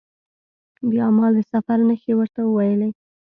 بیا 0.89 1.05
ما 1.17 1.27
د 1.35 1.37
سفر 1.51 1.77
نښې 1.87 2.13
ورته 2.17 2.39
وویلي. 2.43 2.89